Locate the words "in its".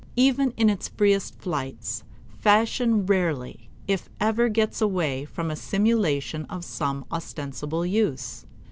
0.57-0.87